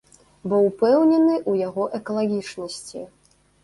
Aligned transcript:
Бо 0.53 0.59
ўпэўнены 0.67 1.35
ў 1.35 1.69
яго 1.69 1.89
экалагічнасці. 2.01 3.09